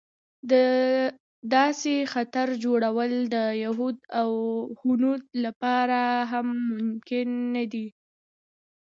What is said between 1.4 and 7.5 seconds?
داسې خطر جوړول د یهود او هنود لپاره هم ممکن